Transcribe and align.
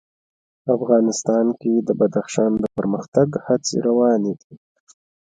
افغانستان 0.75 1.45
کې 1.61 1.73
د 1.87 1.89
بدخشان 1.99 2.51
د 2.63 2.65
پرمختګ 2.77 3.29
هڅې 3.47 3.75
روانې 3.87 4.33
دي. 4.41 4.53